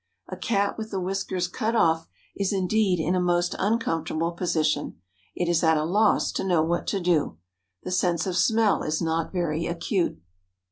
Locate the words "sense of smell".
7.91-8.81